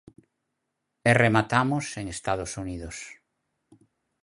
E 1.09 1.11
rematamos 1.23 1.85
en 1.99 2.05
Estados 2.15 2.51
Unidos. 2.63 2.97